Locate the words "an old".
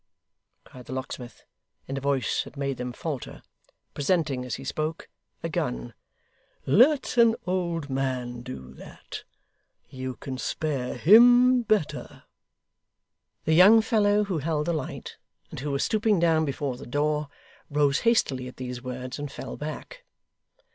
7.17-7.87